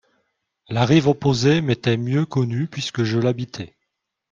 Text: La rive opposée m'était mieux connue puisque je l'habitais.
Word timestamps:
La 0.67 0.83
rive 0.83 1.07
opposée 1.09 1.61
m'était 1.61 1.95
mieux 1.95 2.25
connue 2.25 2.65
puisque 2.67 3.03
je 3.03 3.19
l'habitais. 3.19 3.77